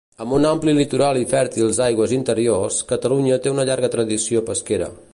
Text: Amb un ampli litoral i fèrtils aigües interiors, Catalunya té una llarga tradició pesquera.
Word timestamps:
Amb 0.23 0.31
un 0.35 0.45
ampli 0.51 0.73
litoral 0.77 1.19
i 1.19 1.27
fèrtils 1.33 1.81
aigües 1.89 2.15
interiors, 2.19 2.81
Catalunya 2.95 3.41
té 3.45 3.57
una 3.57 3.71
llarga 3.71 3.93
tradició 3.99 4.47
pesquera. 4.53 4.95